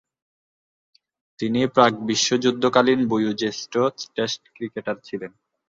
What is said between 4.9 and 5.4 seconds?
ছিলেন।